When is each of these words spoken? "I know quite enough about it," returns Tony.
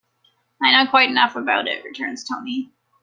"I 0.63 0.71
know 0.71 0.89
quite 0.89 1.11
enough 1.11 1.35
about 1.35 1.67
it," 1.67 1.83
returns 1.83 2.23
Tony. 2.23 2.71